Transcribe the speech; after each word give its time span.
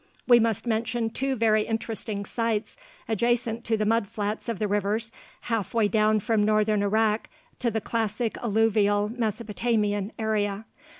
We 0.27 0.39
must 0.39 0.65
mention 0.65 1.11
two 1.11 1.35
very 1.35 1.61
interesting 1.61 2.25
sites 2.25 2.75
adjacent 3.07 3.63
to 3.65 3.77
the 3.77 3.85
mud 3.85 4.07
flats 4.07 4.49
of 4.49 4.57
the 4.57 4.67
rivers, 4.67 5.11
half 5.41 5.75
way 5.75 5.87
down 5.87 6.21
from 6.21 6.43
northern 6.43 6.81
Iraq 6.81 7.29
to 7.59 7.69
the 7.69 7.81
classic 7.81 8.35
alluvial 8.39 9.09
Mesopotamian 9.09 10.11
area. 10.17 10.65